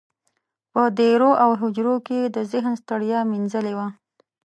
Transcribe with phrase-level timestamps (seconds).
[0.73, 3.87] په دېرو او هوجرو کې یې د ذهن ستړیا مینځلې وه.